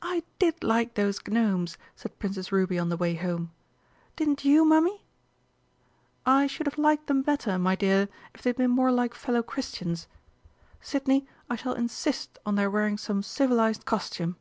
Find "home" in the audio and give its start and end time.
3.16-3.50